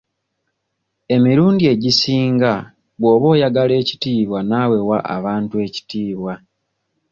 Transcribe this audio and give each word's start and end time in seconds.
Emirundi 1.15 1.63
egisinga 1.73 2.53
bw'oba 2.99 3.25
oyagala 3.33 3.73
ekitiibwa 3.81 4.39
naawe 4.49 4.77
wa 4.89 4.99
abantu 5.15 5.55
ekitiibwa. 5.65 6.33